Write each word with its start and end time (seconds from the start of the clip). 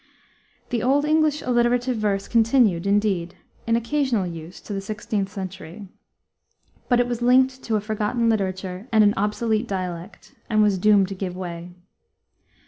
The 0.69 0.81
old 0.81 1.05
English 1.05 1.43
alliterative 1.43 1.97
verse 1.97 2.27
continued, 2.27 2.87
indeed, 2.87 3.35
in 3.67 3.75
occasional 3.75 4.25
use 4.25 4.59
to 4.61 4.73
the 4.73 4.79
16th 4.79 5.29
century. 5.29 5.89
But 6.89 6.99
it 6.99 7.05
was 7.05 7.21
linked 7.21 7.61
to 7.61 7.75
a 7.75 7.81
forgotten 7.81 8.27
literature 8.27 8.87
and 8.91 9.03
an 9.03 9.13
obsolete 9.15 9.67
dialect, 9.67 10.33
and 10.49 10.63
was 10.63 10.79
doomed 10.79 11.07
to 11.09 11.13
give 11.13 11.37
way. 11.37 11.69